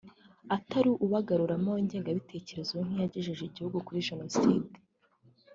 atari 0.55 0.87
ububagaruramo 0.91 1.71
ingengabitekerezo 1.81 2.75
nk’iyagejeje 2.85 3.43
igihugu 3.45 3.77
kuri 3.85 4.05
Jenoside 4.07 4.69